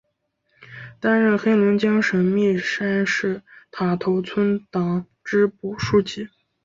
[0.99, 6.27] 担任黑龙江省密山市塔头村党支部书记。